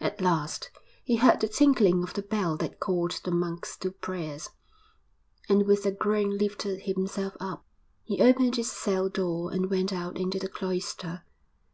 At 0.00 0.22
last 0.22 0.70
he 1.04 1.16
heard 1.16 1.40
the 1.40 1.48
tinkling 1.48 2.02
of 2.02 2.14
the 2.14 2.22
bell 2.22 2.56
that 2.56 2.80
called 2.80 3.20
the 3.24 3.30
monks 3.30 3.76
to 3.76 3.90
prayers, 3.90 4.48
and 5.50 5.66
with 5.66 5.84
a 5.84 5.90
groan 5.92 6.38
lifted 6.38 6.80
himself 6.80 7.36
up. 7.40 7.62
He 8.02 8.22
opened 8.22 8.56
his 8.56 8.72
cell 8.72 9.10
door 9.10 9.52
and 9.52 9.68
went 9.68 9.92
out 9.92 10.16
into 10.16 10.38
the 10.38 10.48
cloister. 10.48 11.24